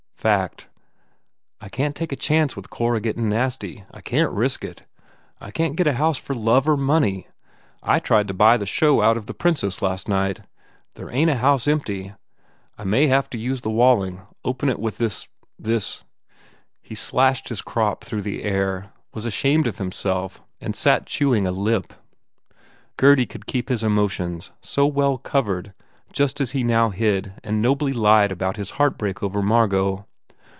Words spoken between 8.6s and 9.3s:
show out of